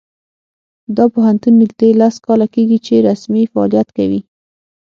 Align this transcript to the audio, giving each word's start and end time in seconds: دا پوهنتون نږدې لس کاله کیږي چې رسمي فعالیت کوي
دا 0.97 1.03
پوهنتون 1.13 1.53
نږدې 1.61 1.89
لس 2.01 2.15
کاله 2.25 2.47
کیږي 2.55 2.77
چې 2.85 3.05
رسمي 3.09 3.43
فعالیت 3.51 3.87
کوي 3.97 4.21